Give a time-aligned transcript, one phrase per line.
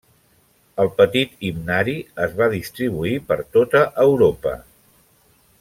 [0.83, 1.95] El petit himnari
[2.27, 4.59] es va distribuir per tota Europa.